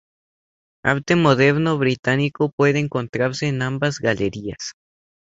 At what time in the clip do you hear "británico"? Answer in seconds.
1.77-2.49